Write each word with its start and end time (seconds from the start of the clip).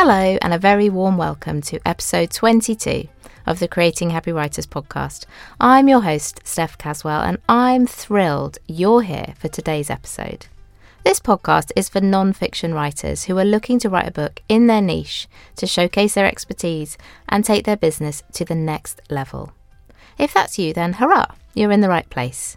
Hello, 0.00 0.38
and 0.40 0.54
a 0.54 0.58
very 0.58 0.88
warm 0.88 1.16
welcome 1.16 1.60
to 1.62 1.80
episode 1.84 2.30
22 2.30 3.08
of 3.46 3.58
the 3.58 3.66
Creating 3.66 4.10
Happy 4.10 4.30
Writers 4.30 4.64
podcast. 4.64 5.24
I'm 5.58 5.88
your 5.88 6.02
host, 6.02 6.40
Steph 6.44 6.78
Caswell, 6.78 7.20
and 7.22 7.38
I'm 7.48 7.84
thrilled 7.84 8.58
you're 8.68 9.02
here 9.02 9.34
for 9.40 9.48
today's 9.48 9.90
episode. 9.90 10.46
This 11.02 11.18
podcast 11.18 11.72
is 11.74 11.88
for 11.88 12.00
non 12.00 12.32
fiction 12.32 12.74
writers 12.74 13.24
who 13.24 13.36
are 13.38 13.44
looking 13.44 13.80
to 13.80 13.88
write 13.88 14.06
a 14.06 14.12
book 14.12 14.40
in 14.48 14.68
their 14.68 14.80
niche 14.80 15.26
to 15.56 15.66
showcase 15.66 16.14
their 16.14 16.26
expertise 16.26 16.96
and 17.28 17.44
take 17.44 17.64
their 17.64 17.76
business 17.76 18.22
to 18.34 18.44
the 18.44 18.54
next 18.54 19.00
level. 19.10 19.52
If 20.16 20.32
that's 20.32 20.60
you, 20.60 20.72
then 20.72 20.92
hurrah, 20.92 21.34
you're 21.54 21.72
in 21.72 21.80
the 21.80 21.88
right 21.88 22.08
place. 22.08 22.56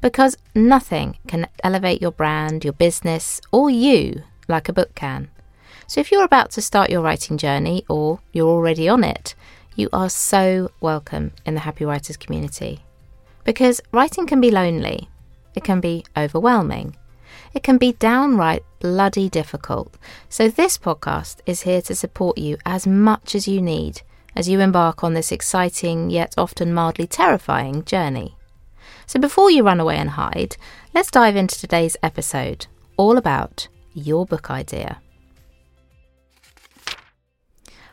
Because 0.00 0.36
nothing 0.56 1.18
can 1.28 1.46
elevate 1.62 2.02
your 2.02 2.10
brand, 2.10 2.64
your 2.64 2.72
business, 2.72 3.40
or 3.52 3.70
you 3.70 4.24
like 4.48 4.68
a 4.68 4.72
book 4.72 4.96
can. 4.96 5.30
So 5.90 6.00
if 6.00 6.12
you're 6.12 6.22
about 6.22 6.52
to 6.52 6.62
start 6.62 6.88
your 6.88 7.00
writing 7.00 7.36
journey 7.36 7.84
or 7.88 8.20
you're 8.30 8.46
already 8.46 8.88
on 8.88 9.02
it, 9.02 9.34
you 9.74 9.88
are 9.92 10.08
so 10.08 10.70
welcome 10.80 11.32
in 11.44 11.54
the 11.54 11.62
Happy 11.66 11.84
Writers 11.84 12.16
community. 12.16 12.84
Because 13.42 13.80
writing 13.90 14.24
can 14.24 14.40
be 14.40 14.52
lonely, 14.52 15.08
it 15.56 15.64
can 15.64 15.80
be 15.80 16.04
overwhelming, 16.16 16.96
it 17.54 17.64
can 17.64 17.76
be 17.76 17.94
downright 17.94 18.62
bloody 18.78 19.28
difficult. 19.28 19.98
So 20.28 20.48
this 20.48 20.78
podcast 20.78 21.40
is 21.44 21.62
here 21.62 21.82
to 21.82 21.96
support 21.96 22.38
you 22.38 22.56
as 22.64 22.86
much 22.86 23.34
as 23.34 23.48
you 23.48 23.60
need 23.60 24.02
as 24.36 24.48
you 24.48 24.60
embark 24.60 25.02
on 25.02 25.14
this 25.14 25.32
exciting 25.32 26.08
yet 26.08 26.34
often 26.38 26.72
mildly 26.72 27.08
terrifying 27.08 27.84
journey. 27.84 28.36
So 29.08 29.18
before 29.18 29.50
you 29.50 29.64
run 29.64 29.80
away 29.80 29.96
and 29.96 30.10
hide, 30.10 30.56
let's 30.94 31.10
dive 31.10 31.34
into 31.34 31.58
today's 31.58 31.96
episode 32.00 32.68
all 32.96 33.16
about 33.16 33.66
your 33.92 34.24
book 34.24 34.52
idea. 34.52 35.00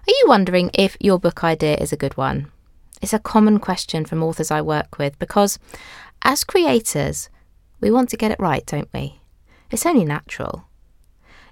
Are 0.07 0.15
you 0.21 0.25
wondering 0.25 0.71
if 0.73 0.95
your 1.01 1.19
book 1.19 1.43
idea 1.43 1.75
is 1.75 1.91
a 1.91 1.97
good 1.97 2.15
one? 2.15 2.49
It's 3.01 3.11
a 3.11 3.19
common 3.19 3.59
question 3.59 4.05
from 4.05 4.23
authors 4.23 4.49
I 4.49 4.61
work 4.61 4.97
with 4.97 5.19
because, 5.19 5.59
as 6.21 6.45
creators, 6.45 7.29
we 7.81 7.91
want 7.91 8.07
to 8.11 8.17
get 8.17 8.31
it 8.31 8.39
right, 8.39 8.65
don't 8.65 8.87
we? 8.93 9.19
It's 9.69 9.85
only 9.85 10.05
natural. 10.05 10.63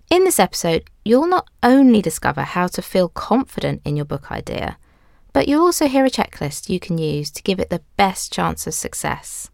In 0.10 0.24
this 0.24 0.40
episode, 0.40 0.90
you'll 1.04 1.28
not 1.28 1.50
only 1.64 2.02
discover 2.02 2.44
how 2.44 2.68
to 2.68 2.82
feel 2.82 3.10
confident 3.10 3.82
in 3.84 3.98
your 3.98 4.06
book 4.06 4.32
idea, 4.32 4.78
but 5.34 5.50
you'll 5.50 5.66
also 5.66 5.90
hear 5.90 6.06
a 6.06 6.10
checklist 6.10 6.70
you 6.70 6.80
can 6.80 6.98
use 6.98 7.32
to 7.32 7.44
give 7.44 7.60
it 7.60 7.70
the 7.70 7.84
best 7.98 8.32
chance 8.32 8.66
of 8.66 8.74
success. 8.74 9.50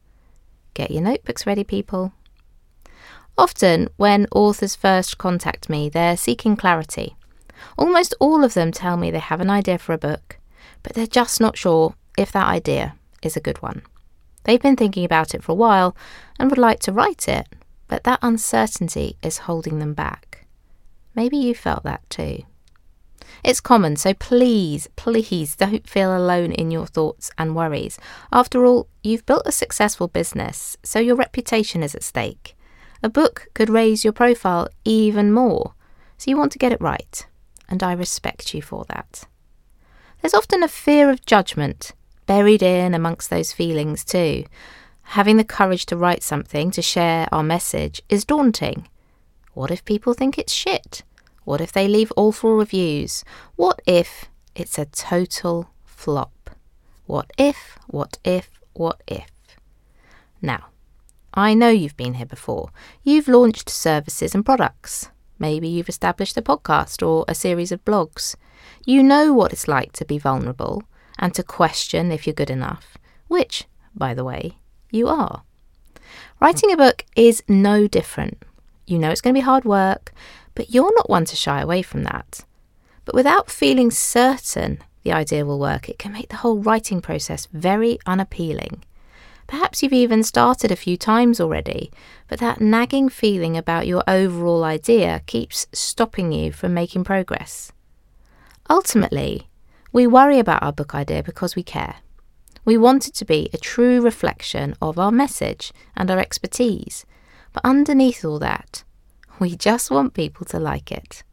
Get 0.75 0.91
your 0.91 1.01
notebooks 1.01 1.47
ready, 1.47 1.63
people. 1.63 2.13
Often, 3.35 3.89
when 3.97 4.27
authors 4.31 4.75
first 4.75 5.17
contact 5.17 5.69
me, 5.69 5.89
they're 5.89 6.17
seeking 6.17 6.55
clarity. 6.55 7.15
Almost 7.77 8.13
all 8.19 8.43
of 8.43 8.53
them 8.53 8.71
tell 8.71 8.97
me 8.97 9.11
they 9.11 9.19
have 9.19 9.41
an 9.41 9.49
idea 9.49 9.77
for 9.77 9.93
a 9.93 9.97
book, 9.97 10.37
but 10.83 10.93
they're 10.93 11.07
just 11.07 11.39
not 11.39 11.57
sure 11.57 11.95
if 12.17 12.31
that 12.31 12.47
idea 12.47 12.95
is 13.21 13.35
a 13.35 13.41
good 13.41 13.61
one. 13.61 13.81
They've 14.43 14.61
been 14.61 14.75
thinking 14.75 15.05
about 15.05 15.33
it 15.33 15.43
for 15.43 15.51
a 15.51 15.55
while 15.55 15.95
and 16.39 16.49
would 16.49 16.57
like 16.57 16.79
to 16.81 16.91
write 16.91 17.27
it, 17.27 17.47
but 17.87 18.03
that 18.03 18.19
uncertainty 18.21 19.17
is 19.21 19.39
holding 19.39 19.79
them 19.79 19.93
back. 19.93 20.45
Maybe 21.15 21.37
you 21.37 21.53
felt 21.53 21.83
that 21.83 22.09
too. 22.09 22.43
It's 23.43 23.61
common, 23.61 23.95
so 23.95 24.13
please, 24.13 24.87
please 24.95 25.55
don't 25.55 25.87
feel 25.87 26.15
alone 26.15 26.51
in 26.51 26.71
your 26.71 26.85
thoughts 26.85 27.31
and 27.37 27.55
worries. 27.55 27.97
After 28.31 28.65
all, 28.65 28.87
you've 29.03 29.25
built 29.25 29.43
a 29.45 29.51
successful 29.51 30.07
business, 30.07 30.77
so 30.83 30.99
your 30.99 31.15
reputation 31.15 31.83
is 31.83 31.95
at 31.95 32.03
stake. 32.03 32.55
A 33.03 33.09
book 33.09 33.47
could 33.53 33.69
raise 33.69 34.03
your 34.03 34.13
profile 34.13 34.67
even 34.85 35.31
more, 35.31 35.73
so 36.17 36.29
you 36.29 36.37
want 36.37 36.51
to 36.51 36.59
get 36.59 36.71
it 36.71 36.81
right 36.81 37.25
and 37.71 37.81
I 37.81 37.93
respect 37.93 38.53
you 38.53 38.61
for 38.61 38.85
that. 38.89 39.23
There's 40.21 40.35
often 40.35 40.61
a 40.61 40.67
fear 40.67 41.09
of 41.09 41.25
judgment 41.25 41.93
buried 42.27 42.61
in 42.61 42.93
amongst 42.93 43.29
those 43.29 43.53
feelings, 43.53 44.05
too. 44.05 44.45
Having 45.03 45.37
the 45.37 45.43
courage 45.43 45.85
to 45.87 45.97
write 45.97 46.21
something, 46.21 46.69
to 46.71 46.81
share 46.81 47.27
our 47.31 47.41
message, 47.41 48.01
is 48.09 48.25
daunting. 48.25 48.87
What 49.53 49.71
if 49.71 49.83
people 49.85 50.13
think 50.13 50.37
it's 50.37 50.53
shit? 50.53 51.03
What 51.45 51.61
if 51.61 51.71
they 51.71 51.87
leave 51.87 52.13
awful 52.15 52.55
reviews? 52.55 53.23
What 53.55 53.81
if 53.87 54.25
it's 54.53 54.77
a 54.77 54.85
total 54.85 55.69
flop? 55.85 56.51
What 57.05 57.31
if, 57.37 57.77
what 57.87 58.19
if, 58.23 58.49
what 58.73 59.01
if? 59.07 59.31
Now, 60.41 60.67
I 61.33 61.53
know 61.53 61.69
you've 61.69 61.97
been 61.97 62.15
here 62.15 62.25
before. 62.25 62.69
You've 63.03 63.27
launched 63.27 63.69
services 63.69 64.35
and 64.35 64.45
products. 64.45 65.09
Maybe 65.41 65.67
you've 65.67 65.89
established 65.89 66.37
a 66.37 66.41
podcast 66.43 67.01
or 67.01 67.25
a 67.27 67.33
series 67.33 67.71
of 67.71 67.83
blogs. 67.83 68.35
You 68.85 69.01
know 69.01 69.33
what 69.33 69.51
it's 69.51 69.67
like 69.67 69.91
to 69.93 70.05
be 70.05 70.19
vulnerable 70.19 70.83
and 71.17 71.33
to 71.33 71.41
question 71.41 72.11
if 72.11 72.27
you're 72.27 72.35
good 72.35 72.51
enough, 72.51 72.95
which, 73.27 73.65
by 73.95 74.13
the 74.13 74.23
way, 74.23 74.59
you 74.91 75.07
are. 75.07 75.41
Writing 76.39 76.71
a 76.71 76.77
book 76.77 77.05
is 77.15 77.41
no 77.47 77.87
different. 77.87 78.43
You 78.85 78.99
know 78.99 79.09
it's 79.09 79.19
going 79.19 79.33
to 79.33 79.41
be 79.41 79.43
hard 79.43 79.65
work, 79.65 80.13
but 80.53 80.69
you're 80.69 80.93
not 80.95 81.09
one 81.09 81.25
to 81.25 81.35
shy 81.35 81.59
away 81.59 81.81
from 81.81 82.03
that. 82.03 82.45
But 83.03 83.15
without 83.15 83.49
feeling 83.49 83.89
certain 83.89 84.77
the 85.01 85.11
idea 85.11 85.43
will 85.43 85.57
work, 85.57 85.89
it 85.89 85.97
can 85.97 86.11
make 86.11 86.29
the 86.29 86.43
whole 86.43 86.59
writing 86.59 87.01
process 87.01 87.47
very 87.51 87.97
unappealing. 88.05 88.83
Perhaps 89.51 89.83
you've 89.83 89.91
even 89.91 90.23
started 90.23 90.71
a 90.71 90.77
few 90.77 90.95
times 90.95 91.41
already, 91.41 91.91
but 92.29 92.39
that 92.39 92.61
nagging 92.61 93.09
feeling 93.09 93.57
about 93.57 93.85
your 93.85 94.01
overall 94.07 94.63
idea 94.63 95.23
keeps 95.25 95.67
stopping 95.73 96.31
you 96.31 96.53
from 96.53 96.73
making 96.73 97.03
progress. 97.03 97.73
Ultimately, 98.69 99.49
we 99.91 100.07
worry 100.07 100.39
about 100.39 100.63
our 100.63 100.71
book 100.71 100.95
idea 100.95 101.21
because 101.21 101.57
we 101.57 101.63
care. 101.63 101.95
We 102.63 102.77
want 102.77 103.09
it 103.09 103.13
to 103.15 103.25
be 103.25 103.49
a 103.51 103.57
true 103.57 103.99
reflection 103.99 104.73
of 104.81 104.97
our 104.97 105.11
message 105.11 105.73
and 105.97 106.09
our 106.09 106.17
expertise. 106.17 107.05
But 107.51 107.65
underneath 107.65 108.23
all 108.23 108.39
that, 108.39 108.85
we 109.37 109.57
just 109.57 109.91
want 109.91 110.13
people 110.13 110.45
to 110.45 110.59
like 110.61 110.93
it, 110.93 111.23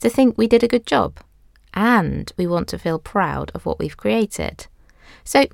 to 0.00 0.10
think 0.10 0.36
we 0.36 0.46
did 0.46 0.62
a 0.62 0.68
good 0.68 0.86
job, 0.86 1.20
and 1.72 2.30
we 2.36 2.46
want 2.46 2.68
to 2.68 2.78
feel 2.78 2.98
proud 2.98 3.50
of 3.54 3.64
what 3.64 3.78
we've 3.78 3.96
created. 3.96 4.66
So, 5.24 5.46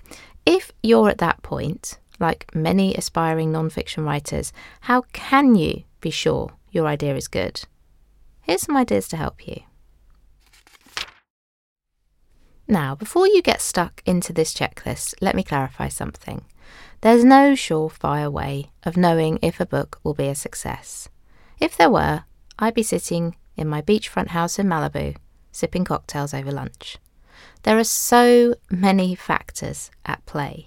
if 0.45 0.73
you're 0.83 1.11
at 1.11 1.19
that 1.19 1.43
point, 1.43 1.99
like 2.19 2.55
many 2.55 2.95
aspiring 2.95 3.53
non-fiction 3.53 4.05
writers, 4.05 4.53
how 4.83 5.03
can 5.13 5.55
you 5.55 5.85
be 6.01 6.11
sure 6.11 6.53
your 6.71 6.87
idea 6.87 7.15
is 7.17 7.29
good? 7.29 7.63
Here's 8.43 8.63
some 8.63 8.77
ideas 8.77 9.09
to 9.09 9.17
help 9.17 9.47
you. 9.47 9.63
Now, 12.67 12.95
before 12.95 13.27
you 13.27 13.41
get 13.41 13.63
stuck 13.63 14.03
into 14.05 14.33
this 14.33 14.53
checklist, 14.53 15.15
let 15.21 15.35
me 15.35 15.43
clarify 15.43 15.89
something. 15.89 16.45
There's 17.01 17.25
no 17.25 17.53
surefire 17.53 18.31
way 18.31 18.71
of 18.83 18.97
knowing 18.97 19.39
if 19.41 19.59
a 19.59 19.67
book 19.67 19.99
will 20.03 20.15
be 20.15 20.29
a 20.29 20.35
success. 20.35 21.09
If 21.61 21.77
there 21.77 21.91
were, 21.91 22.25
I'd 22.59 22.75
be 22.75 22.83
sitting 22.83 23.37
in 23.57 23.69
my 23.69 23.81
beachfront 23.81 24.29
house 24.29 24.59
in 24.59 24.67
Malibu, 24.67 25.17
sipping 25.51 25.85
cocktails 25.85 26.35
over 26.35 26.53
lunch. 26.53 26.99
There 27.63 27.79
are 27.79 27.85
so 27.85 28.55
many 28.71 29.15
factors 29.15 29.91
at 30.05 30.25
play. 30.27 30.67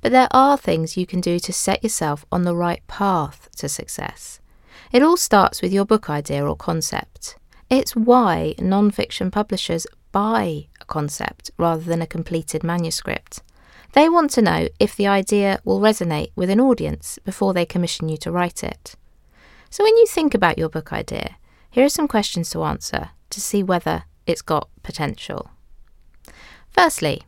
But 0.00 0.12
there 0.12 0.28
are 0.30 0.56
things 0.56 0.96
you 0.96 1.06
can 1.06 1.20
do 1.20 1.38
to 1.38 1.52
set 1.52 1.82
yourself 1.82 2.24
on 2.32 2.44
the 2.44 2.56
right 2.56 2.86
path 2.86 3.48
to 3.56 3.68
success. 3.68 4.40
It 4.92 5.02
all 5.02 5.16
starts 5.16 5.62
with 5.62 5.72
your 5.72 5.84
book 5.84 6.08
idea 6.08 6.44
or 6.44 6.56
concept. 6.56 7.36
It's 7.68 7.94
why 7.94 8.54
non 8.58 8.90
fiction 8.90 9.30
publishers 9.30 9.86
buy 10.10 10.68
a 10.80 10.84
concept 10.86 11.50
rather 11.56 11.82
than 11.82 12.02
a 12.02 12.06
completed 12.06 12.64
manuscript. 12.64 13.42
They 13.92 14.08
want 14.08 14.30
to 14.32 14.42
know 14.42 14.68
if 14.78 14.96
the 14.96 15.06
idea 15.06 15.60
will 15.64 15.80
resonate 15.80 16.30
with 16.34 16.50
an 16.50 16.60
audience 16.60 17.18
before 17.24 17.52
they 17.52 17.66
commission 17.66 18.08
you 18.08 18.16
to 18.18 18.32
write 18.32 18.64
it. 18.64 18.94
So, 19.68 19.84
when 19.84 19.96
you 19.96 20.06
think 20.06 20.34
about 20.34 20.58
your 20.58 20.68
book 20.68 20.92
idea, 20.92 21.36
here 21.70 21.84
are 21.84 21.90
some 21.90 22.08
questions 22.08 22.50
to 22.50 22.64
answer 22.64 23.10
to 23.30 23.40
see 23.40 23.62
whether 23.62 24.04
it's 24.26 24.42
got 24.42 24.68
potential. 24.82 25.50
Firstly, 26.70 27.22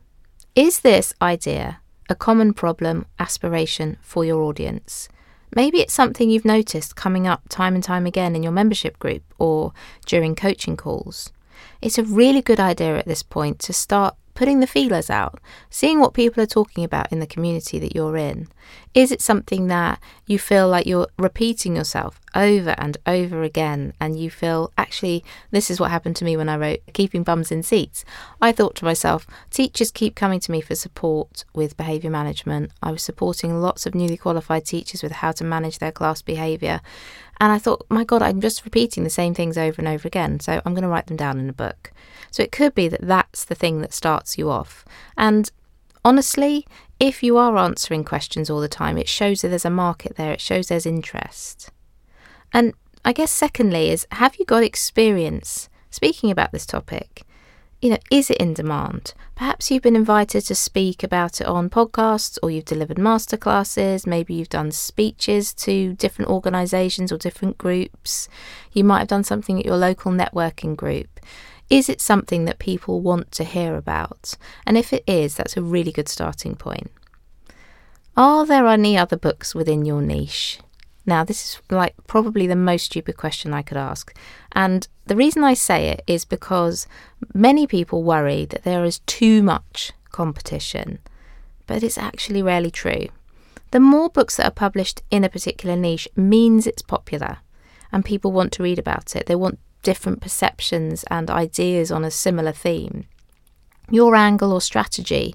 is 0.54 0.80
this 0.80 1.14
idea 1.22 1.80
a 2.12 2.14
common 2.14 2.52
problem, 2.52 3.06
aspiration 3.18 3.96
for 4.02 4.22
your 4.22 4.42
audience. 4.42 5.08
Maybe 5.56 5.80
it's 5.80 5.94
something 5.94 6.28
you've 6.28 6.44
noticed 6.44 6.94
coming 6.94 7.26
up 7.26 7.42
time 7.48 7.74
and 7.74 7.82
time 7.82 8.04
again 8.04 8.36
in 8.36 8.42
your 8.42 8.52
membership 8.52 8.98
group 8.98 9.22
or 9.38 9.72
during 10.04 10.34
coaching 10.34 10.76
calls. 10.76 11.32
It's 11.80 11.98
a 11.98 12.04
really 12.04 12.42
good 12.42 12.60
idea 12.60 12.98
at 12.98 13.06
this 13.06 13.22
point 13.22 13.58
to 13.60 13.72
start 13.72 14.14
putting 14.34 14.60
the 14.60 14.66
feelers 14.66 15.08
out, 15.08 15.40
seeing 15.70 16.00
what 16.00 16.12
people 16.14 16.42
are 16.42 16.46
talking 16.46 16.84
about 16.84 17.10
in 17.12 17.20
the 17.20 17.26
community 17.26 17.78
that 17.78 17.94
you're 17.94 18.16
in. 18.16 18.48
Is 18.94 19.10
it 19.10 19.22
something 19.22 19.68
that 19.68 19.98
you 20.26 20.38
feel 20.38 20.68
like 20.68 20.86
you're 20.86 21.08
repeating 21.18 21.76
yourself 21.76 22.20
over 22.34 22.74
and 22.76 22.98
over 23.06 23.42
again, 23.42 23.94
and 23.98 24.18
you 24.18 24.30
feel 24.30 24.70
actually, 24.76 25.24
this 25.50 25.70
is 25.70 25.80
what 25.80 25.90
happened 25.90 26.16
to 26.16 26.24
me 26.24 26.36
when 26.36 26.48
I 26.48 26.56
wrote 26.56 26.80
Keeping 26.92 27.22
Bums 27.22 27.50
in 27.50 27.62
Seats? 27.62 28.04
I 28.40 28.52
thought 28.52 28.74
to 28.76 28.84
myself, 28.84 29.26
teachers 29.50 29.90
keep 29.90 30.14
coming 30.14 30.40
to 30.40 30.52
me 30.52 30.60
for 30.60 30.74
support 30.74 31.44
with 31.54 31.76
behaviour 31.76 32.10
management. 32.10 32.70
I 32.82 32.92
was 32.92 33.02
supporting 33.02 33.60
lots 33.60 33.86
of 33.86 33.94
newly 33.94 34.18
qualified 34.18 34.66
teachers 34.66 35.02
with 35.02 35.12
how 35.12 35.32
to 35.32 35.44
manage 35.44 35.78
their 35.78 35.92
class 35.92 36.20
behaviour. 36.20 36.80
And 37.40 37.50
I 37.50 37.58
thought, 37.58 37.86
my 37.88 38.04
God, 38.04 38.20
I'm 38.20 38.40
just 38.40 38.64
repeating 38.64 39.04
the 39.04 39.10
same 39.10 39.32
things 39.32 39.56
over 39.56 39.80
and 39.80 39.88
over 39.88 40.06
again. 40.06 40.38
So 40.38 40.60
I'm 40.64 40.74
going 40.74 40.82
to 40.82 40.88
write 40.88 41.06
them 41.06 41.16
down 41.16 41.40
in 41.40 41.48
a 41.48 41.54
book. 41.54 41.92
So 42.30 42.42
it 42.42 42.52
could 42.52 42.74
be 42.74 42.88
that 42.88 43.00
that's 43.00 43.44
the 43.44 43.54
thing 43.54 43.80
that 43.80 43.94
starts 43.94 44.36
you 44.36 44.50
off. 44.50 44.84
And 45.16 45.50
honestly, 46.04 46.66
if 47.02 47.20
you 47.20 47.36
are 47.36 47.58
answering 47.58 48.04
questions 48.04 48.48
all 48.48 48.60
the 48.60 48.68
time, 48.68 48.96
it 48.96 49.08
shows 49.08 49.40
that 49.40 49.48
there's 49.48 49.64
a 49.64 49.70
market 49.70 50.14
there, 50.14 50.30
it 50.30 50.40
shows 50.40 50.68
there's 50.68 50.86
interest. 50.86 51.70
And 52.52 52.74
I 53.04 53.12
guess, 53.12 53.32
secondly, 53.32 53.90
is 53.90 54.06
have 54.12 54.36
you 54.36 54.44
got 54.44 54.62
experience 54.62 55.68
speaking 55.90 56.30
about 56.30 56.52
this 56.52 56.64
topic? 56.64 57.24
you 57.82 57.90
know, 57.90 57.98
is 58.12 58.30
it 58.30 58.36
in 58.36 58.54
demand? 58.54 59.12
Perhaps 59.34 59.68
you've 59.68 59.82
been 59.82 59.96
invited 59.96 60.42
to 60.42 60.54
speak 60.54 61.02
about 61.02 61.40
it 61.40 61.48
on 61.48 61.68
podcasts 61.68 62.38
or 62.40 62.48
you've 62.48 62.64
delivered 62.64 62.96
masterclasses, 62.96 64.06
maybe 64.06 64.34
you've 64.34 64.48
done 64.48 64.70
speeches 64.70 65.52
to 65.52 65.94
different 65.94 66.30
organisations 66.30 67.10
or 67.10 67.18
different 67.18 67.58
groups. 67.58 68.28
You 68.72 68.84
might 68.84 69.00
have 69.00 69.08
done 69.08 69.24
something 69.24 69.58
at 69.58 69.66
your 69.66 69.76
local 69.76 70.12
networking 70.12 70.76
group. 70.76 71.18
Is 71.72 71.88
it 71.88 72.02
something 72.02 72.44
that 72.44 72.58
people 72.58 73.00
want 73.00 73.32
to 73.32 73.44
hear 73.44 73.76
about? 73.76 74.36
And 74.66 74.76
if 74.76 74.92
it 74.92 75.02
is, 75.06 75.34
that's 75.34 75.56
a 75.56 75.62
really 75.62 75.90
good 75.90 76.06
starting 76.06 76.54
point. 76.54 76.90
Are 78.14 78.44
there 78.44 78.66
any 78.66 78.98
other 78.98 79.16
books 79.16 79.54
within 79.54 79.86
your 79.86 80.02
niche? 80.02 80.58
Now, 81.06 81.24
this 81.24 81.42
is 81.42 81.62
like 81.70 81.94
probably 82.06 82.46
the 82.46 82.56
most 82.56 82.84
stupid 82.84 83.16
question 83.16 83.54
I 83.54 83.62
could 83.62 83.78
ask. 83.78 84.14
And 84.52 84.86
the 85.06 85.16
reason 85.16 85.44
I 85.44 85.54
say 85.54 85.88
it 85.88 86.04
is 86.06 86.26
because 86.26 86.86
many 87.32 87.66
people 87.66 88.02
worry 88.02 88.44
that 88.44 88.64
there 88.64 88.84
is 88.84 88.98
too 89.06 89.42
much 89.42 89.92
competition, 90.10 90.98
but 91.66 91.82
it's 91.82 91.96
actually 91.96 92.42
rarely 92.42 92.70
true. 92.70 93.06
The 93.70 93.80
more 93.80 94.10
books 94.10 94.36
that 94.36 94.46
are 94.46 94.50
published 94.50 95.02
in 95.10 95.24
a 95.24 95.30
particular 95.30 95.74
niche 95.74 96.06
means 96.16 96.66
it's 96.66 96.82
popular 96.82 97.38
and 97.90 98.04
people 98.04 98.30
want 98.30 98.52
to 98.52 98.62
read 98.62 98.78
about 98.78 99.16
it. 99.16 99.24
They 99.24 99.36
want 99.36 99.58
different 99.82 100.20
perceptions 100.20 101.04
and 101.10 101.30
ideas 101.30 101.90
on 101.90 102.04
a 102.04 102.10
similar 102.10 102.52
theme. 102.52 103.06
Your 103.90 104.14
angle 104.14 104.52
or 104.52 104.60
strategy 104.60 105.34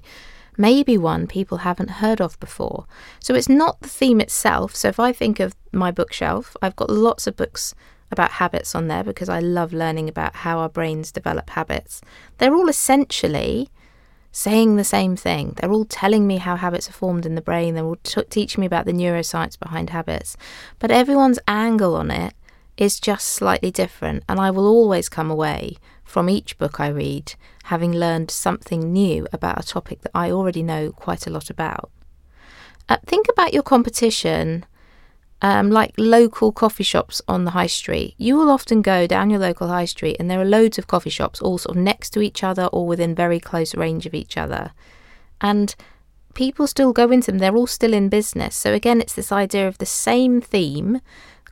may 0.56 0.82
be 0.82 0.98
one 0.98 1.26
people 1.26 1.58
haven't 1.58 1.90
heard 2.02 2.20
of 2.20 2.38
before. 2.40 2.86
So 3.20 3.34
it's 3.34 3.48
not 3.48 3.80
the 3.80 3.88
theme 3.88 4.20
itself. 4.20 4.74
So 4.74 4.88
if 4.88 4.98
I 4.98 5.12
think 5.12 5.38
of 5.38 5.54
my 5.72 5.90
bookshelf, 5.90 6.56
I've 6.60 6.76
got 6.76 6.90
lots 6.90 7.26
of 7.26 7.36
books 7.36 7.74
about 8.10 8.32
habits 8.32 8.74
on 8.74 8.88
there 8.88 9.04
because 9.04 9.28
I 9.28 9.38
love 9.38 9.72
learning 9.72 10.08
about 10.08 10.36
how 10.36 10.58
our 10.58 10.68
brains 10.68 11.12
develop 11.12 11.50
habits. 11.50 12.00
They're 12.38 12.54
all 12.54 12.68
essentially 12.68 13.68
saying 14.32 14.76
the 14.76 14.84
same 14.84 15.16
thing. 15.16 15.54
They're 15.56 15.72
all 15.72 15.84
telling 15.84 16.26
me 16.26 16.38
how 16.38 16.56
habits 16.56 16.88
are 16.88 16.92
formed 16.92 17.26
in 17.26 17.34
the 17.34 17.42
brain. 17.42 17.74
They're 17.74 17.84
all 17.84 17.96
t- 18.02 18.22
teaching 18.28 18.60
me 18.60 18.66
about 18.66 18.86
the 18.86 18.92
neuroscience 18.92 19.58
behind 19.58 19.90
habits. 19.90 20.36
But 20.78 20.90
everyone's 20.90 21.38
angle 21.46 21.94
on 21.94 22.10
it 22.10 22.34
is 22.80 23.00
just 23.00 23.28
slightly 23.28 23.70
different. 23.70 24.24
And 24.28 24.40
I 24.40 24.50
will 24.50 24.66
always 24.66 25.08
come 25.08 25.30
away 25.30 25.76
from 26.04 26.30
each 26.30 26.56
book 26.58 26.80
I 26.80 26.88
read 26.88 27.34
having 27.64 27.92
learned 27.92 28.30
something 28.30 28.92
new 28.92 29.26
about 29.32 29.60
a 29.60 29.66
topic 29.66 30.00
that 30.00 30.12
I 30.14 30.30
already 30.30 30.62
know 30.62 30.90
quite 30.90 31.26
a 31.26 31.30
lot 31.30 31.50
about. 31.50 31.90
Uh, 32.88 32.96
think 33.04 33.26
about 33.28 33.52
your 33.52 33.62
competition 33.62 34.64
um, 35.40 35.70
like 35.70 35.92
local 35.96 36.50
coffee 36.50 36.84
shops 36.84 37.22
on 37.28 37.44
the 37.44 37.52
high 37.52 37.66
street. 37.66 38.14
You 38.16 38.36
will 38.36 38.50
often 38.50 38.82
go 38.82 39.06
down 39.06 39.30
your 39.30 39.38
local 39.38 39.68
high 39.68 39.84
street 39.84 40.16
and 40.18 40.30
there 40.30 40.40
are 40.40 40.44
loads 40.44 40.78
of 40.78 40.86
coffee 40.86 41.10
shops 41.10 41.40
all 41.40 41.58
sort 41.58 41.76
of 41.76 41.82
next 41.82 42.10
to 42.10 42.20
each 42.20 42.42
other 42.42 42.66
or 42.66 42.86
within 42.86 43.14
very 43.14 43.38
close 43.38 43.74
range 43.74 44.06
of 44.06 44.14
each 44.14 44.36
other. 44.36 44.72
And 45.40 45.74
people 46.34 46.66
still 46.66 46.92
go 46.92 47.10
into 47.10 47.30
them, 47.30 47.38
they're 47.38 47.56
all 47.56 47.66
still 47.66 47.92
in 47.92 48.08
business. 48.08 48.56
So, 48.56 48.72
again, 48.72 49.00
it's 49.00 49.14
this 49.14 49.30
idea 49.30 49.68
of 49.68 49.78
the 49.78 49.86
same 49.86 50.40
theme 50.40 51.00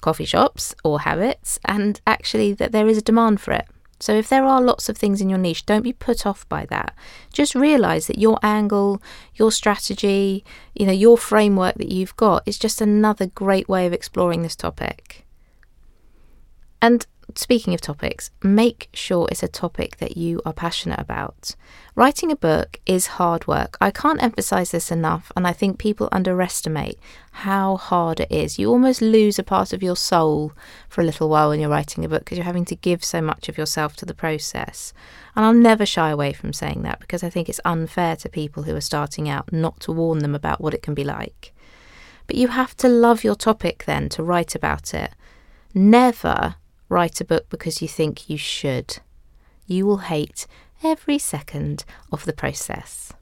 coffee 0.01 0.25
shops 0.25 0.75
or 0.85 1.01
habits, 1.01 1.59
and 1.65 2.01
actually 2.07 2.53
that 2.55 2.73
there 2.73 2.89
is 2.89 2.99
a 2.99 3.03
demand 3.03 3.41
for 3.41 3.53
it. 3.53 3.67
So, 3.99 4.13
if 4.13 4.29
there 4.29 4.45
are 4.45 4.61
lots 4.61 4.89
of 4.89 4.97
things 4.97 5.23
in 5.23 5.31
your 5.31 5.39
niche, 5.39 5.65
don't 5.65 5.83
be 5.83 5.93
put 5.93 6.27
off 6.27 6.47
by 6.51 6.67
that. 6.67 6.95
Just 7.33 7.55
realize 7.55 8.09
that 8.09 8.19
your 8.19 8.39
angle, 8.43 9.01
your 9.35 9.51
strategy, 9.51 10.45
you 10.75 10.85
know, 10.85 10.93
your 10.93 11.17
framework 11.17 11.77
that 11.77 11.91
you've 11.91 12.17
got 12.17 12.43
is 12.47 12.59
just 12.59 12.83
another 12.83 13.27
great 13.27 13.69
way 13.69 13.87
of 13.87 13.95
exploring 13.95 14.43
this 14.43 14.57
topic. 14.57 15.27
And 16.83 17.07
speaking 17.35 17.75
of 17.75 17.81
topics, 17.81 18.31
make 18.43 18.89
sure 18.95 19.29
it's 19.31 19.43
a 19.43 19.49
topic 19.49 19.97
that 19.97 20.17
you 20.17 20.41
are 20.47 20.53
passionate 20.53 21.01
about. 21.01 21.55
Writing 21.95 22.31
a 22.31 22.37
book 22.37 22.81
is 22.87 23.07
hard 23.19 23.47
work. 23.47 23.77
I 23.81 23.91
can't 23.91 24.23
emphasize 24.23 24.71
this 24.71 24.91
enough, 24.91 25.33
and 25.35 25.47
I 25.47 25.53
think 25.53 25.79
people 25.79 26.09
underestimate 26.13 26.99
how 27.33 27.77
hard 27.77 28.21
it 28.21 28.31
is. 28.31 28.59
You 28.59 28.71
almost 28.71 29.03
lose 29.03 29.39
a 29.39 29.43
part 29.43 29.73
of 29.73 29.83
your 29.83 29.97
soul 29.97 30.53
for 30.89 31.01
a 31.01 31.05
little 31.05 31.29
while 31.29 31.49
when 31.49 31.61
you're 31.61 31.69
writing 31.69 32.05
a 32.05 32.09
book 32.09 32.21
because 32.21 32.39
you're 32.39 32.45
having 32.45 32.65
to 32.67 32.77
give 32.77 33.05
so 33.05 33.21
much 33.21 33.49
of 33.49 33.59
yourself 33.59 33.97
to 33.97 34.07
the 34.07 34.15
process. 34.15 34.93
And 35.35 35.45
I'll 35.45 35.53
never 35.53 35.85
shy 35.85 36.11
away 36.11 36.33
from 36.33 36.53
saying 36.53 36.83
that 36.83 37.01
because 37.01 37.23
I 37.25 37.31
think 37.31 37.49
it's 37.49 37.61
unfair 37.65 38.17
to 38.17 38.29
people 38.29 38.63
who 38.63 38.77
are 38.77 38.81
starting 38.81 39.29
out 39.29 39.53
not 39.53 39.81
to 39.81 39.93
warn 39.93 40.21
them 40.21 40.35
about 40.35 40.61
what 40.61 40.75
it 40.75 40.83
can 40.83 40.95
be 40.95 41.05
like. 41.05 41.53
But 42.27 42.37
you 42.37 42.49
have 42.49 42.77
to 42.79 42.89
love 42.89 43.25
your 43.25 43.37
topic 43.37 43.85
then 43.85 44.09
to 44.11 44.23
write 44.23 44.55
about 44.55 44.95
it. 44.95 45.13
Never 45.75 46.57
write 46.89 47.21
a 47.21 47.25
book 47.25 47.49
because 47.49 47.83
you 47.83 47.89
think 47.89 48.29
you 48.29 48.39
should. 48.39 48.99
You 49.67 49.87
will 49.87 49.99
hate 49.99 50.47
every 50.83 51.19
second 51.19 51.85
of 52.13 52.25
the 52.25 52.33
process. 52.33 53.13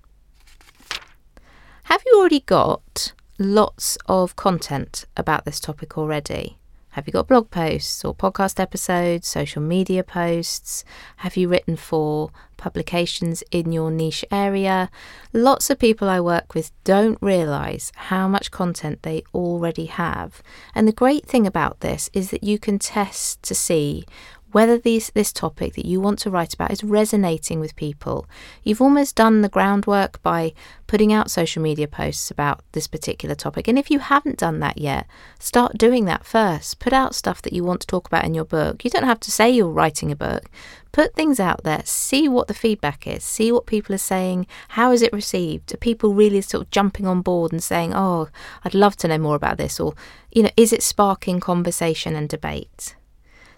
Have 1.85 2.03
you 2.07 2.19
already 2.19 2.41
got 2.41 3.13
lots 3.39 3.99
of 4.07 4.37
content 4.37 5.07
about 5.17 5.45
this 5.45 5.61
topic 5.61 5.99
already? 5.99 6.59
Have 6.95 7.09
you 7.09 7.13
got 7.13 7.27
blog 7.27 7.51
posts 7.51 8.05
or 8.05 8.15
podcast 8.15 8.61
episodes, 8.61 9.27
social 9.27 9.61
media 9.61 10.05
posts? 10.05 10.85
Have 11.17 11.37
you 11.37 11.49
written 11.49 11.75
for 11.75 12.31
publications 12.57 13.43
in 13.51 13.73
your 13.73 13.91
niche 13.91 14.25
area? 14.31 14.93
Lots 15.33 15.71
of 15.71 15.81
people 15.81 16.09
I 16.09 16.21
work 16.21 16.55
with 16.55 16.71
don't 16.85 17.19
realise 17.21 17.91
how 17.97 18.29
much 18.29 18.53
content 18.53 19.03
they 19.03 19.25
already 19.35 19.87
have. 19.87 20.41
And 20.73 20.87
the 20.87 20.93
great 20.93 21.27
thing 21.27 21.49
about 21.49 21.81
this 21.81 22.11
is 22.13 22.31
that 22.31 22.45
you 22.45 22.61
can 22.61 22.79
test 22.79 23.43
to 23.43 23.57
see 23.57 24.05
whether 24.55 24.79
these, 24.79 25.11
this 25.11 25.33
topic 25.33 25.75
that 25.75 25.85
you 25.85 26.01
want 26.01 26.17
to 26.21 26.31
write 26.31 26.55
about 26.55 26.71
is 26.71 26.85
resonating 26.85 27.59
with 27.59 27.75
people. 27.75 28.25
You've 28.63 28.81
almost 28.81 29.17
done 29.17 29.43
the 29.43 29.49
groundwork 29.49 30.23
by 30.23 30.53
putting 30.87 31.13
out 31.13 31.29
social 31.29 31.61
media 31.61 31.89
posts 31.89 32.31
about 32.31 32.63
this 32.71 32.87
particular 32.87 33.35
topic. 33.35 33.67
And 33.67 33.77
if 33.77 33.91
you 33.91 33.99
haven't 33.99 34.39
done 34.39 34.61
that 34.61 34.79
yet, 34.79 35.09
start 35.41 35.77
doing 35.77 36.05
that 36.05 36.25
first. 36.25 36.79
Put 36.79 36.93
out 36.93 37.17
stuff 37.17 37.43
that 37.43 37.53
you 37.53 37.65
want 37.65 37.81
to 37.81 37.87
talk 37.89 38.07
about 38.07 38.25
in 38.25 38.33
your 38.33 38.45
book. 38.45 38.85
You 38.85 38.91
don't 38.91 39.03
have 39.03 39.19
to 39.21 39.33
say 39.33 39.51
you're 39.51 39.69
writing 39.69 40.13
a 40.13 40.17
book. 40.17 40.45
Put 40.93 41.15
things 41.15 41.41
out 41.41 41.65
there, 41.65 41.83
see 41.85 42.29
what 42.29 42.47
the 42.47 42.55
feedback 42.55 43.09
is, 43.09 43.25
see 43.25 43.51
what 43.51 43.67
people 43.67 43.93
are 43.97 43.99
saying, 43.99 44.47
how 44.69 44.93
is 44.93 45.03
it 45.03 45.13
received? 45.13 45.75
Are 45.75 45.79
people 45.79 46.15
really 46.15 46.41
sort 46.41 46.63
of 46.63 46.71
jumping 46.71 47.09
on 47.09 47.23
board 47.23 47.51
and 47.51 47.61
saying, 47.61 47.93
oh, 47.93 48.29
I'd 48.65 48.75
love 48.75 48.95
to 48.99 49.09
know 49.09 49.19
more 49.19 49.35
about 49.35 49.59
this? 49.59 49.81
Or, 49.81 49.95
you 50.31 50.45
know, 50.45 50.51
is 50.57 50.73
it 50.73 50.85
sparking 50.85 51.41
conversation 51.41 52.15
and 52.15 52.29
debate? 52.29 52.95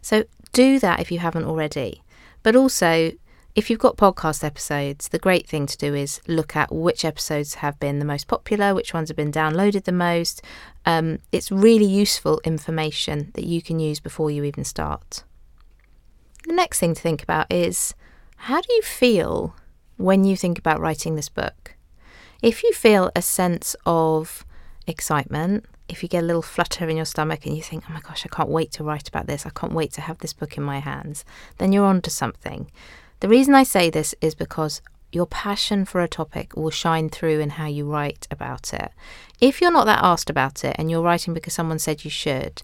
So 0.01 0.25
do 0.53 0.79
that 0.79 1.01
if 1.01 1.11
you 1.11 1.19
haven't 1.19 1.45
already. 1.45 2.03
But 2.43 2.57
also, 2.57 3.13
if 3.57 3.71
you've 3.71 3.79
got 3.79 3.97
podcast 3.97 4.45
episodes, 4.45 5.09
the 5.09 5.19
great 5.19 5.47
thing 5.47 5.65
to 5.67 5.79
do 5.79 5.95
is 5.95 6.21
look 6.29 6.55
at 6.55 6.71
which 6.71 7.07
episodes 7.07 7.55
have 7.55 7.81
been 7.81 7.99
the 7.99 8.05
most 8.05 8.29
popular, 8.29 8.75
which 8.75 8.93
ones 8.93 9.09
have 9.09 9.17
been 9.17 9.33
downloaded 9.33 9.85
the 9.85 9.93
most. 9.93 10.43
Um, 10.85 11.21
it's 11.33 11.51
really 11.51 11.87
useful 11.87 12.41
information 12.45 13.31
that 13.35 13.45
you 13.45 13.63
can 13.63 13.81
use 13.81 13.99
before 13.99 14.31
you 14.31 14.45
even 14.45 14.65
start. 14.65 15.25
The 16.47 16.53
next 16.53 16.79
thing 16.79 16.95
to 16.95 17.01
think 17.01 17.23
about 17.23 17.51
is 17.51 17.95
how 18.37 18.61
do 18.61 18.73
you 18.75 18.83
feel 18.83 19.57
when 19.97 20.25
you 20.25 20.37
think 20.37 20.59
about 20.59 20.79
writing 20.79 21.17
this 21.17 21.31
book? 21.31 21.75
If 22.43 22.63
you 22.63 22.75
feel 22.75 23.11
a 23.17 23.23
sense 23.23 23.75
of 23.87 24.45
excitement, 24.87 25.65
if 25.89 26.03
you 26.03 26.09
get 26.09 26.23
a 26.23 26.27
little 26.27 26.43
flutter 26.43 26.89
in 26.89 26.97
your 26.97 27.07
stomach 27.07 27.47
and 27.47 27.57
you 27.57 27.63
think, 27.63 27.85
oh 27.89 27.93
my 27.93 28.01
gosh, 28.01 28.25
I 28.25 28.35
can't 28.35 28.49
wait 28.49 28.73
to 28.73 28.85
write 28.85 29.09
about 29.09 29.27
this, 29.27 29.47
I 29.47 29.51
can't 29.51 29.73
wait 29.73 29.93
to 29.93 30.01
have 30.01 30.19
this 30.19 30.33
book 30.33 30.57
in 30.57 30.63
my 30.63 30.79
hands, 30.79 31.25
then 31.59 31.73
you're 31.73 31.87
onto 31.87 32.11
something. 32.11 32.71
The 33.21 33.29
reason 33.29 33.55
I 33.55 33.63
say 33.63 33.89
this 33.91 34.15
is 34.21 34.35
because 34.35 34.83
your 35.13 35.27
passion 35.27 35.85
for 35.85 36.01
a 36.01 36.09
topic 36.09 36.57
will 36.57 36.71
shine 36.71 37.09
through 37.09 37.41
in 37.41 37.51
how 37.51 37.67
you 37.67 37.91
write 37.91 38.27
about 38.31 38.75
it. 38.75 38.91
If 39.41 39.61
you're 39.61 39.73
not 39.73 39.87
that 39.87 40.03
asked 40.03 40.29
about 40.29 40.65
it 40.65 40.77
and 40.79 40.91
you're 40.91 41.03
writing 41.03 41.33
because 41.33 41.55
someone 41.55 41.79
said 41.79 42.05
you 42.05 42.11
should, 42.11 42.63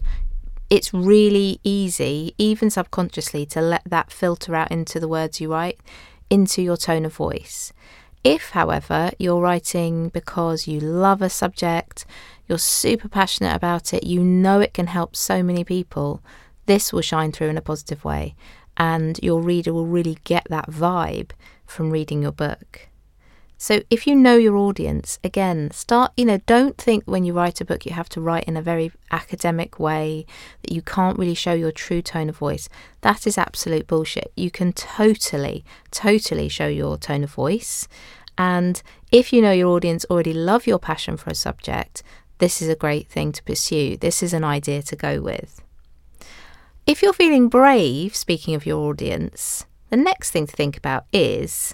it's 0.69 0.93
really 0.93 1.59
easy, 1.63 2.33
even 2.37 2.69
subconsciously, 2.69 3.45
to 3.47 3.61
let 3.61 3.83
that 3.85 4.11
filter 4.11 4.55
out 4.55 4.71
into 4.71 4.99
the 4.99 5.07
words 5.07 5.39
you 5.39 5.51
write 5.51 5.79
into 6.29 6.61
your 6.61 6.77
tone 6.77 7.05
of 7.05 7.13
voice. 7.13 7.71
If, 8.23 8.51
however, 8.51 9.11
you're 9.19 9.41
writing 9.41 10.09
because 10.09 10.67
you 10.67 10.79
love 10.79 11.21
a 11.21 11.29
subject, 11.29 12.05
you're 12.47 12.57
super 12.57 13.07
passionate 13.07 13.55
about 13.55 13.93
it, 13.93 14.03
you 14.03 14.23
know 14.23 14.59
it 14.59 14.73
can 14.73 14.87
help 14.87 15.15
so 15.15 15.43
many 15.43 15.63
people, 15.63 16.21
this 16.65 16.93
will 16.93 17.01
shine 17.01 17.31
through 17.31 17.49
in 17.49 17.57
a 17.57 17.61
positive 17.61 18.03
way, 18.03 18.35
and 18.77 19.19
your 19.21 19.41
reader 19.41 19.73
will 19.73 19.85
really 19.85 20.17
get 20.23 20.45
that 20.49 20.69
vibe 20.69 21.31
from 21.65 21.91
reading 21.91 22.21
your 22.21 22.31
book. 22.31 22.87
So 23.57 23.81
if 23.89 24.05
you 24.05 24.13
know 24.13 24.35
your 24.35 24.57
audience, 24.57 25.19
again, 25.23 25.71
start, 25.71 26.11
you 26.17 26.25
know, 26.25 26.39
don't 26.45 26.77
think 26.77 27.05
when 27.05 27.23
you 27.23 27.31
write 27.31 27.61
a 27.61 27.65
book 27.65 27.85
you 27.85 27.93
have 27.93 28.09
to 28.09 28.19
write 28.19 28.43
in 28.43 28.57
a 28.57 28.61
very 28.61 28.91
academic 29.09 29.79
way, 29.79 30.25
that 30.63 30.73
you 30.73 30.81
can't 30.81 31.17
really 31.17 31.33
show 31.33 31.53
your 31.53 31.71
true 31.71 32.01
tone 32.01 32.27
of 32.27 32.35
voice. 32.35 32.67
That 33.01 33.25
is 33.25 33.37
absolute 33.37 33.87
bullshit. 33.87 34.33
You 34.35 34.51
can 34.51 34.73
totally, 34.73 35.63
totally 35.91 36.49
show 36.49 36.67
your 36.67 36.97
tone 36.97 37.23
of 37.23 37.31
voice. 37.31 37.87
And 38.37 38.83
if 39.13 39.31
you 39.31 39.41
know 39.41 39.53
your 39.53 39.69
audience 39.69 40.05
already 40.09 40.33
love 40.33 40.67
your 40.67 40.79
passion 40.79 41.15
for 41.15 41.29
a 41.29 41.35
subject, 41.35 42.03
this 42.43 42.61
is 42.61 42.67
a 42.67 42.75
great 42.75 43.07
thing 43.07 43.31
to 43.31 43.41
pursue. 43.43 43.95
This 43.95 44.21
is 44.21 44.33
an 44.33 44.43
idea 44.43 44.81
to 44.83 44.97
go 44.97 45.21
with. 45.21 45.61
If 46.85 47.01
you're 47.01 47.13
feeling 47.13 47.47
brave, 47.47 48.17
speaking 48.17 48.53
of 48.53 48.65
your 48.65 48.89
audience, 48.89 49.65
the 49.89 49.95
next 49.95 50.31
thing 50.31 50.47
to 50.47 50.53
think 50.53 50.75
about 50.75 51.05
is 51.13 51.73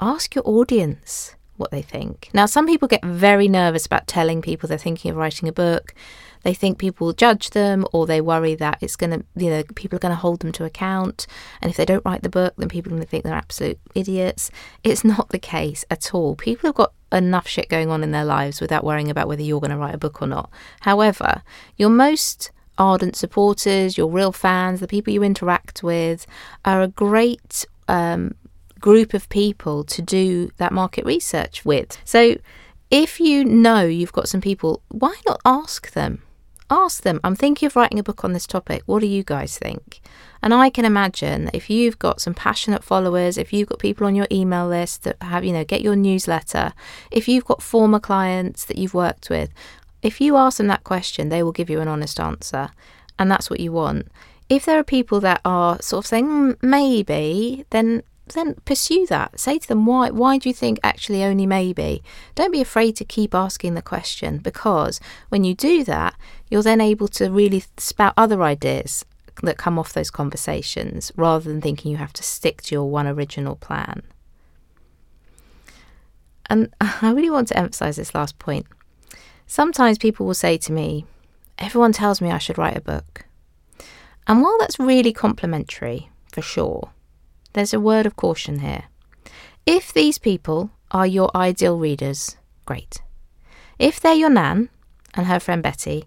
ask 0.00 0.34
your 0.34 0.48
audience 0.48 1.34
what 1.58 1.70
they 1.70 1.82
think. 1.82 2.30
Now, 2.32 2.46
some 2.46 2.66
people 2.66 2.88
get 2.88 3.04
very 3.04 3.46
nervous 3.46 3.84
about 3.84 4.06
telling 4.06 4.40
people 4.40 4.70
they're 4.70 4.78
thinking 4.78 5.10
of 5.10 5.18
writing 5.18 5.50
a 5.50 5.52
book. 5.52 5.94
They 6.44 6.54
think 6.54 6.78
people 6.78 7.06
will 7.06 7.14
judge 7.14 7.50
them, 7.50 7.84
or 7.92 8.06
they 8.06 8.20
worry 8.20 8.54
that 8.54 8.78
it's 8.80 8.96
going 8.96 9.10
to, 9.10 9.24
you 9.34 9.50
know, 9.50 9.62
people 9.74 9.96
are 9.96 10.00
going 10.00 10.14
to 10.14 10.20
hold 10.20 10.40
them 10.40 10.52
to 10.52 10.64
account. 10.64 11.26
And 11.60 11.70
if 11.70 11.76
they 11.76 11.84
don't 11.84 12.04
write 12.04 12.22
the 12.22 12.28
book, 12.28 12.54
then 12.56 12.68
people 12.68 12.90
are 12.92 12.96
going 12.96 13.02
to 13.02 13.08
think 13.08 13.24
they're 13.24 13.34
absolute 13.34 13.78
idiots. 13.94 14.50
It's 14.84 15.04
not 15.14 15.30
the 15.30 15.38
case 15.38 15.84
at 15.90 16.14
all. 16.14 16.36
People 16.36 16.68
have 16.68 16.76
got 16.76 16.92
enough 17.10 17.48
shit 17.48 17.68
going 17.68 17.90
on 17.90 18.02
in 18.02 18.10
their 18.10 18.24
lives 18.24 18.60
without 18.60 18.84
worrying 18.84 19.10
about 19.10 19.28
whether 19.28 19.42
you're 19.42 19.60
going 19.60 19.70
to 19.70 19.76
write 19.76 19.94
a 19.94 19.98
book 19.98 20.22
or 20.22 20.26
not. 20.26 20.50
However, 20.80 21.42
your 21.76 21.90
most 21.90 22.50
ardent 22.76 23.16
supporters, 23.16 23.96
your 23.96 24.10
real 24.10 24.32
fans, 24.32 24.80
the 24.80 24.88
people 24.88 25.12
you 25.12 25.22
interact 25.22 25.82
with, 25.82 26.26
are 26.64 26.82
a 26.82 26.88
great 26.88 27.64
um, 27.88 28.34
group 28.80 29.14
of 29.14 29.28
people 29.28 29.84
to 29.84 30.02
do 30.02 30.50
that 30.56 30.72
market 30.72 31.04
research 31.04 31.64
with. 31.64 31.96
So 32.04 32.36
if 32.90 33.18
you 33.18 33.44
know 33.44 33.84
you've 33.84 34.12
got 34.12 34.28
some 34.28 34.40
people, 34.40 34.82
why 34.88 35.14
not 35.26 35.40
ask 35.44 35.92
them? 35.92 36.22
Ask 36.70 37.02
them, 37.02 37.20
I'm 37.22 37.36
thinking 37.36 37.66
of 37.66 37.76
writing 37.76 37.98
a 37.98 38.02
book 38.02 38.24
on 38.24 38.32
this 38.32 38.46
topic. 38.46 38.82
What 38.86 39.00
do 39.00 39.06
you 39.06 39.22
guys 39.22 39.58
think? 39.58 40.00
And 40.42 40.54
I 40.54 40.70
can 40.70 40.84
imagine 40.84 41.46
that 41.46 41.54
if 41.54 41.68
you've 41.68 41.98
got 41.98 42.20
some 42.20 42.34
passionate 42.34 42.82
followers, 42.82 43.36
if 43.36 43.52
you've 43.52 43.68
got 43.68 43.78
people 43.78 44.06
on 44.06 44.14
your 44.14 44.26
email 44.32 44.66
list 44.66 45.04
that 45.04 45.16
have, 45.22 45.44
you 45.44 45.52
know, 45.52 45.64
get 45.64 45.82
your 45.82 45.96
newsletter, 45.96 46.72
if 47.10 47.28
you've 47.28 47.44
got 47.44 47.62
former 47.62 48.00
clients 48.00 48.64
that 48.64 48.78
you've 48.78 48.94
worked 48.94 49.28
with, 49.28 49.50
if 50.02 50.20
you 50.20 50.36
ask 50.36 50.58
them 50.58 50.66
that 50.68 50.84
question, 50.84 51.28
they 51.28 51.42
will 51.42 51.52
give 51.52 51.70
you 51.70 51.80
an 51.80 51.88
honest 51.88 52.18
answer. 52.18 52.70
And 53.18 53.30
that's 53.30 53.50
what 53.50 53.60
you 53.60 53.72
want. 53.72 54.08
If 54.48 54.64
there 54.64 54.78
are 54.78 54.84
people 54.84 55.20
that 55.20 55.40
are 55.44 55.80
sort 55.80 56.04
of 56.04 56.08
saying, 56.08 56.26
mm, 56.26 56.62
maybe, 56.62 57.64
then 57.70 58.02
then 58.26 58.54
pursue 58.64 59.06
that. 59.06 59.38
Say 59.38 59.58
to 59.58 59.68
them, 59.68 59.86
why, 59.86 60.10
why 60.10 60.38
do 60.38 60.48
you 60.48 60.54
think 60.54 60.78
actually 60.82 61.22
only 61.22 61.46
maybe? 61.46 62.02
Don't 62.34 62.52
be 62.52 62.60
afraid 62.60 62.96
to 62.96 63.04
keep 63.04 63.34
asking 63.34 63.74
the 63.74 63.82
question 63.82 64.38
because 64.38 65.00
when 65.28 65.44
you 65.44 65.54
do 65.54 65.84
that, 65.84 66.14
you're 66.50 66.62
then 66.62 66.80
able 66.80 67.08
to 67.08 67.30
really 67.30 67.64
spout 67.76 68.14
other 68.16 68.42
ideas 68.42 69.04
that 69.42 69.58
come 69.58 69.78
off 69.78 69.92
those 69.92 70.10
conversations 70.10 71.12
rather 71.16 71.50
than 71.50 71.60
thinking 71.60 71.90
you 71.90 71.96
have 71.98 72.12
to 72.14 72.22
stick 72.22 72.62
to 72.62 72.74
your 72.74 72.88
one 72.88 73.06
original 73.06 73.56
plan. 73.56 74.02
And 76.48 76.72
I 76.80 77.12
really 77.12 77.30
want 77.30 77.48
to 77.48 77.56
emphasize 77.56 77.96
this 77.96 78.14
last 78.14 78.38
point. 78.38 78.66
Sometimes 79.46 79.98
people 79.98 80.24
will 80.24 80.34
say 80.34 80.56
to 80.58 80.72
me, 80.72 81.04
Everyone 81.56 81.92
tells 81.92 82.20
me 82.20 82.32
I 82.32 82.38
should 82.38 82.58
write 82.58 82.76
a 82.76 82.80
book. 82.80 83.26
And 84.26 84.42
while 84.42 84.58
that's 84.58 84.80
really 84.80 85.12
complimentary, 85.12 86.10
for 86.32 86.42
sure, 86.42 86.90
there's 87.54 87.72
a 87.72 87.80
word 87.80 88.04
of 88.04 88.16
caution 88.16 88.58
here. 88.58 88.84
If 89.64 89.92
these 89.92 90.18
people 90.18 90.70
are 90.90 91.06
your 91.06 91.34
ideal 91.34 91.78
readers, 91.78 92.36
great. 92.66 93.00
If 93.78 93.98
they're 93.98 94.12
your 94.12 94.30
Nan 94.30 94.68
and 95.14 95.26
her 95.26 95.40
friend 95.40 95.62
Betty, 95.62 96.04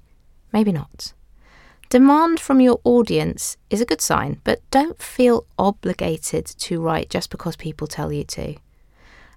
maybe 0.54 0.72
not. 0.72 1.14
Demand 1.90 2.40
from 2.40 2.60
your 2.60 2.80
audience 2.84 3.58
is 3.70 3.80
a 3.80 3.86
good 3.86 4.02
sign, 4.02 4.42
but 4.44 4.62
don't 4.72 5.02
feel 5.02 5.46
obligated 5.58 6.46
to 6.46 6.82
write 6.82 7.10
just 7.10 7.30
because 7.30 7.56
people 7.56 7.88
tell 7.88 8.12
you 8.12 8.26
to. 8.26 8.56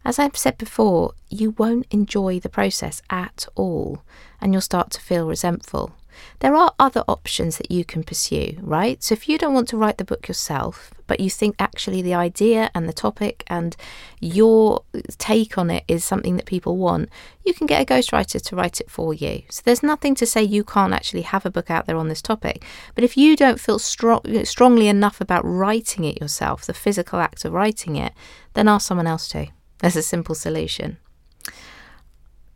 As 0.05 0.19
I've 0.19 0.37
said 0.37 0.59
before, 0.59 1.13
you 1.29 1.53
won't 1.53 1.87
enjoy 1.91 2.41
the 2.41 2.49
process 2.49 3.03
at 3.09 3.47
all 3.55 4.03
and 4.41 4.53
you'll 4.53 4.63
start 4.63 4.91
to 4.93 5.01
feel 5.01 5.29
resentful. 5.29 5.95
There 6.41 6.55
are 6.55 6.75
other 6.79 7.05
options 7.09 7.57
that 7.59 7.71
you 7.71 7.85
can 7.85 8.03
pursue, 8.03 8.57
right? 8.61 9.03
So 9.03 9.13
if 9.13 9.29
you 9.29 9.39
don't 9.39 9.55
want 9.55 9.69
to 9.69 9.77
write 9.77 9.99
the 9.99 10.05
book 10.05 10.29
yourself, 10.29 10.93
but 11.07 11.21
you 11.21 11.29
think 11.29 11.57
actually 11.59 12.03
the 12.03 12.15
idea 12.15 12.71
and 12.75 12.89
the 12.89 12.93
topic 12.93 13.43
and 13.49 13.77
your 14.21 14.85
take 15.19 15.59
on 15.59 15.71
it 15.71 15.85
is 15.89 16.05
something 16.05 16.37
that 16.37 16.47
people 16.47 16.77
want, 16.77 17.09
you 17.45 17.53
can 17.53 17.67
get 17.67 17.83
a 17.83 17.85
ghostwriter 17.85 18.41
to 18.41 18.57
write 18.57 18.81
it 18.81 18.91
for 18.91 19.13
you. 19.13 19.43
So 19.51 19.63
there's 19.65 19.83
nothing 19.83 20.15
to 20.17 20.27
say 20.27 20.43
you 20.43 20.65
can't 20.65 20.95
actually 20.95 21.23
have 21.23 21.45
a 21.45 21.51
book 21.51 21.71
out 21.71 21.87
there 21.87 21.97
on 21.97 22.09
this 22.09 22.23
topic. 22.23 22.65
But 22.95 23.05
if 23.05 23.17
you 23.17 23.37
don't 23.37 23.61
feel 23.61 23.79
strong, 23.79 24.23
strongly 24.45 24.89
enough 24.89 25.21
about 25.21 25.45
writing 25.45 26.05
it 26.05 26.21
yourself, 26.21 26.67
the 26.67 26.75
physical 26.75 27.19
act 27.19 27.45
of 27.45 27.53
writing 27.53 27.97
it, 27.97 28.13
then 28.55 28.69
ask 28.69 28.87
someone 28.87 29.07
else 29.07 29.29
to. 29.29 29.49
There's 29.79 29.97
a 29.97 30.03
simple 30.03 30.35
solution 30.35 30.99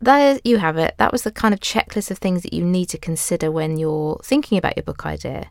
there 0.05 0.39
you 0.43 0.57
have 0.57 0.77
it. 0.77 0.95
That 0.97 1.11
was 1.11 1.23
the 1.23 1.31
kind 1.31 1.53
of 1.53 1.59
checklist 1.59 2.09
of 2.09 2.17
things 2.17 2.43
that 2.43 2.53
you 2.53 2.63
need 2.63 2.87
to 2.89 2.97
consider 2.97 3.51
when 3.51 3.77
you're 3.77 4.19
thinking 4.23 4.57
about 4.57 4.77
your 4.77 4.83
book 4.83 5.05
idea. 5.05 5.49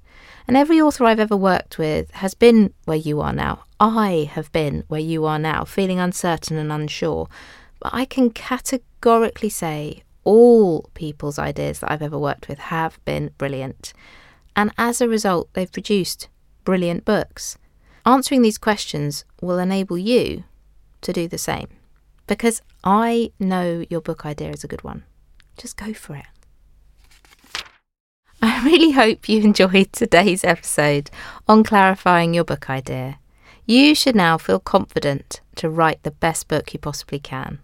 And 0.49 0.56
every 0.56 0.80
author 0.80 1.04
I've 1.04 1.20
ever 1.20 1.37
worked 1.37 1.78
with 1.78 2.11
has 2.12 2.34
been 2.34 2.73
where 2.84 2.96
you 2.96 3.20
are 3.20 3.32
now. 3.32 3.64
I 3.78 4.30
have 4.32 4.50
been 4.52 4.84
where 4.88 5.00
you 5.00 5.25
are 5.26 5.38
now, 5.38 5.64
feeling 5.64 5.99
uncertain 5.99 6.56
and 6.56 6.73
unsure. 6.73 7.28
But 7.80 7.94
I 7.94 8.04
can 8.04 8.30
categorically 8.30 9.50
say 9.50 10.02
all 10.25 10.90
people's 10.94 11.38
ideas 11.38 11.80
that 11.80 11.92
I've 11.92 12.02
ever 12.02 12.18
worked 12.18 12.49
with 12.49 12.58
have 12.58 12.99
been 13.04 13.30
brilliant. 13.37 13.92
And 14.56 14.73
as 14.78 15.00
a 15.00 15.08
result, 15.08 15.49
they've 15.52 15.70
produced 15.70 16.28
brilliant 16.64 17.04
books. 17.04 17.58
Answering 18.06 18.42
these 18.42 18.58
questions 18.58 19.25
will 19.40 19.58
enable 19.58 19.99
you 19.99 20.44
to 21.02 21.12
do 21.12 21.28
the 21.28 21.38
same 21.38 21.68
because 22.26 22.62
I 22.83 23.33
know 23.38 23.85
your 23.88 24.00
book 24.00 24.25
idea 24.26 24.50
is 24.50 24.64
a 24.64 24.69
good 24.69 24.85
one. 24.85 25.04
Just 25.57 25.76
go 25.76 25.93
for 25.93 26.16
it. 26.16 26.26
I 28.43 28.64
really 28.64 28.93
hope 28.93 29.28
you 29.28 29.40
enjoyed 29.45 29.93
today's 29.93 30.45
episode 30.45 31.11
on 31.49 31.64
clarifying 31.64 32.35
your 32.35 32.45
book 32.45 32.69
idea. 32.69 33.19
You 33.66 33.95
should 33.95 34.14
now 34.14 34.37
feel 34.37 34.61
confident 34.61 35.40
to 35.57 35.71
write 35.71 36.02
the 36.02 36.11
best 36.11 36.49
book 36.49 36.73
you 36.73 36.78
possibly 36.78 37.19
can. 37.19 37.61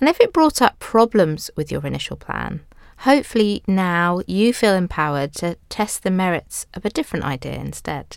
And 0.00 0.08
if 0.08 0.20
it 0.20 0.32
brought 0.32 0.62
up 0.62 0.78
problems 0.78 1.50
with 1.56 1.70
your 1.70 1.86
initial 1.86 2.16
plan, 2.16 2.60
hopefully 2.98 3.62
now 3.66 4.22
you 4.26 4.52
feel 4.52 4.74
empowered 4.74 5.34
to 5.34 5.58
test 5.68 6.02
the 6.02 6.10
merits 6.10 6.66
of 6.74 6.84
a 6.84 6.90
different 6.90 7.24
idea 7.24 7.54
instead. 7.54 8.16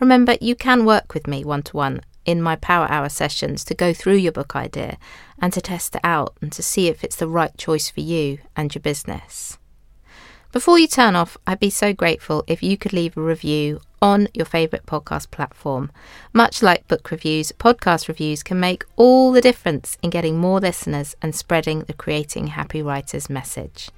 Remember, 0.00 0.36
you 0.40 0.56
can 0.56 0.84
work 0.84 1.14
with 1.14 1.26
me 1.26 1.44
one 1.44 1.62
to 1.64 1.76
one 1.76 2.00
in 2.24 2.42
my 2.42 2.56
Power 2.56 2.90
Hour 2.90 3.08
sessions 3.08 3.64
to 3.64 3.74
go 3.74 3.92
through 3.92 4.16
your 4.16 4.32
book 4.32 4.54
idea 4.54 4.98
and 5.38 5.52
to 5.52 5.60
test 5.60 5.96
it 5.96 6.00
out 6.04 6.36
and 6.40 6.52
to 6.52 6.62
see 6.62 6.88
if 6.88 7.02
it's 7.02 7.16
the 7.16 7.28
right 7.28 7.56
choice 7.56 7.90
for 7.90 8.00
you 8.00 8.38
and 8.56 8.74
your 8.74 8.82
business. 8.82 9.58
Before 10.52 10.78
you 10.80 10.88
turn 10.88 11.14
off, 11.14 11.38
I'd 11.46 11.60
be 11.60 11.70
so 11.70 11.92
grateful 11.92 12.42
if 12.48 12.60
you 12.60 12.76
could 12.76 12.92
leave 12.92 13.16
a 13.16 13.22
review 13.22 13.80
on 14.02 14.26
your 14.34 14.46
favourite 14.46 14.84
podcast 14.84 15.30
platform. 15.30 15.92
Much 16.32 16.60
like 16.60 16.88
book 16.88 17.10
reviews, 17.12 17.52
podcast 17.52 18.08
reviews 18.08 18.42
can 18.42 18.58
make 18.58 18.84
all 18.96 19.30
the 19.30 19.40
difference 19.40 19.96
in 20.02 20.10
getting 20.10 20.38
more 20.38 20.58
listeners 20.58 21.14
and 21.22 21.36
spreading 21.36 21.80
the 21.80 21.92
Creating 21.92 22.48
Happy 22.48 22.82
Writers 22.82 23.30
message. 23.30 23.90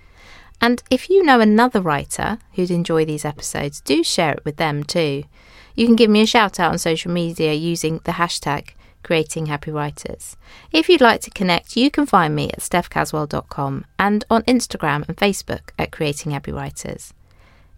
And 0.61 0.83
if 0.91 1.09
you 1.09 1.25
know 1.25 1.41
another 1.41 1.81
writer 1.81 2.39
who'd 2.53 2.71
enjoy 2.71 3.05
these 3.05 3.25
episodes, 3.25 3.81
do 3.81 4.05
share 4.05 4.33
it 4.35 4.45
with 4.45 4.57
them 4.57 4.85
too. 4.85 5.25
You 5.75 5.87
can 5.87 5.97
give 5.97 6.11
me 6.11 6.23
a 6.23 6.27
shout 6.27 6.61
out 6.61 6.73
on 6.73 6.79
social 6.79 7.11
media 7.11 7.53
using 7.53 8.01
the 8.05 8.13
hashtag 8.13 8.71
creating 9.03 9.47
happy 9.47 9.71
writers. 9.71 10.37
If 10.71 10.89
you'd 10.89 11.01
like 11.01 11.21
to 11.23 11.31
connect, 11.31 11.77
you 11.77 11.91
can 11.91 12.07
find 12.07 12.35
me 12.35 12.51
at 12.51 12.61
stephcaswell.com 12.61 13.85
and 13.99 14.25
on 14.31 14.43
Instagram 14.43 15.09
and 15.09 15.17
Facebook 15.17 15.71
at 15.79 15.93
creating 15.93 16.33
happy 16.33 16.53
writers. 16.53 17.13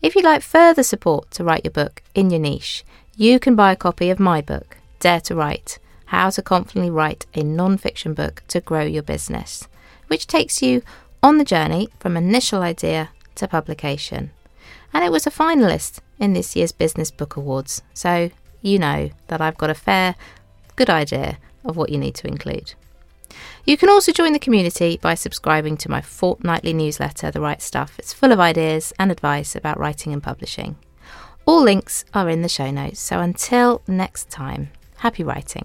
If 0.03 0.15
you'd 0.15 0.25
like 0.25 0.43
further 0.43 0.83
support 0.83 1.31
to 1.33 1.45
write 1.45 1.65
your 1.65 1.73
book 1.73 2.03
in 2.15 2.31
your 2.31 2.41
niche, 2.41 2.85
you 3.17 3.39
can 3.39 3.57
buy 3.57 3.73
a 3.73 3.77
copy 3.77 4.11
of 4.11 4.21
my 4.21 4.43
book, 4.43 4.77
Dare 4.99 5.21
to 5.23 5.35
Write 5.35 5.79
How 6.07 6.31
to 6.31 6.43
Confidently 6.43 6.91
Write 6.91 7.27
a 7.35 7.43
Non 7.43 7.79
Fiction 7.79 8.13
Book 8.13 8.43
to 8.49 8.61
Grow 8.61 8.83
Your 8.83 9.03
Business, 9.03 9.67
which 10.09 10.27
takes 10.27 10.61
you 10.61 10.83
on 11.23 11.39
the 11.39 11.45
journey 11.45 11.89
from 12.01 12.17
initial 12.17 12.63
idea 12.63 13.11
to 13.37 13.49
publication 13.49 14.31
and 14.95 15.05
it 15.05 15.11
was 15.11 15.27
a 15.27 15.31
finalist 15.31 15.99
in 16.19 16.33
this 16.33 16.55
year's 16.57 16.73
Business 16.73 17.11
Book 17.11 17.37
Awards. 17.37 17.83
So 17.93 18.31
you 18.61 18.79
know 18.79 19.11
that 19.29 19.41
I've 19.41 19.59
got 19.59 19.71
a 19.71 19.75
fair 19.75 20.15
good 20.77 20.91
idea 20.91 21.39
of 21.65 21.77
what 21.77 21.91
you 21.91 21.99
need 21.99 22.15
to 22.17 22.27
include. 22.27 22.75
You 23.65 23.77
can 23.77 23.89
also 23.89 24.13
join 24.13 24.33
the 24.33 24.39
community 24.39 24.99
by 25.01 25.15
subscribing 25.15 25.77
to 25.79 25.91
my 25.91 26.01
fortnightly 26.01 26.73
newsletter, 26.73 27.31
The 27.31 27.41
Write 27.41 27.63
Stuff. 27.63 27.99
It's 27.99 28.13
full 28.13 28.33
of 28.33 28.41
ideas 28.41 28.93
and 28.99 29.11
advice 29.11 29.57
about 29.57 29.79
writing 29.79 30.13
and 30.13 30.23
publishing. 30.23 30.77
All 31.47 31.63
links 31.63 32.05
are 32.15 32.29
in 32.31 32.43
the 32.43 32.49
show 32.49 32.71
notes, 32.71 33.01
so 33.01 33.21
until 33.21 33.83
next 33.87 34.31
time, 34.31 34.71
happy 34.97 35.25
writing. 35.25 35.65